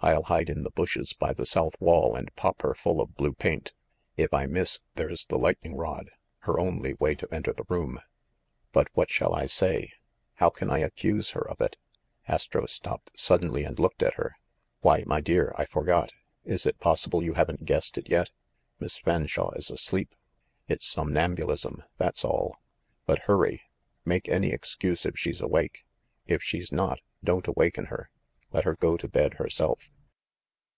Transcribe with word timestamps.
I'll 0.00 0.22
hide 0.22 0.48
in 0.48 0.62
the 0.62 0.70
bushes 0.70 1.12
by 1.12 1.32
the 1.32 1.44
south 1.44 1.74
wall 1.80 2.14
and 2.14 2.34
pop 2.36 2.62
her 2.62 2.72
full 2.72 3.00
of 3.00 3.16
blue 3.16 3.32
paint. 3.32 3.74
If 4.16 4.32
I 4.32 4.46
miss, 4.46 4.78
there's 4.94 5.26
the 5.26 5.36
lightning 5.36 5.76
rod, 5.76 6.12
her 6.42 6.58
only 6.60 6.94
way 6.94 7.16
to 7.16 7.28
enter 7.34 7.52
the 7.52 7.64
room." 7.68 7.98
"But 8.72 8.86
what 8.94 9.10
shall 9.10 9.34
I 9.34 9.46
say‚ÄĒ 9.46 9.90
how 10.34 10.50
can 10.50 10.70
I 10.70 10.78
accuse 10.78 11.32
her 11.32 11.46
of 11.50 11.60
it?" 11.60 11.78
Astro 12.28 12.66
stopped 12.66 13.18
suddenly 13.18 13.64
and 13.64 13.76
looked 13.80 14.04
at 14.04 14.14
her. 14.14 14.36
"Why, 14.82 15.02
my 15.04 15.20
dear, 15.20 15.52
I 15.58 15.64
forgot. 15.64 16.12
Is 16.44 16.64
it 16.64 16.78
possible 16.78 17.24
you 17.24 17.34
haven't 17.34 17.64
guessed 17.66 17.98
it 17.98 18.08
yet? 18.08 18.30
Miss 18.78 18.98
Fanshawe 19.00 19.50
is 19.56 19.68
asleep. 19.68 20.14
It's 20.68 20.86
somnambulism, 20.86 21.82
that's 21.98 22.24
all. 22.24 22.58
But 23.04 23.22
hurry! 23.22 23.62
Make 24.04 24.28
any 24.28 24.52
excuse 24.52 25.04
if 25.04 25.18
she's 25.18 25.38
80 25.38 25.38
THE 25.38 25.42
MASTER 25.42 25.44
OF 25.46 25.50
MYSTERIES 25.50 25.80
awake; 26.28 26.34
if 26.38 26.42
she's 26.42 26.70
not, 26.72 27.00
don't 27.24 27.48
awaken 27.48 27.86
her. 27.86 28.10
Let 28.50 28.64
her 28.64 28.74
go 28.76 28.96
to 28.96 29.06
bed 29.06 29.34
herself." 29.34 29.90